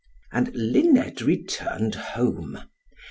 And 0.31 0.51
Luned 0.55 1.21
returned 1.21 1.93
home. 1.93 2.63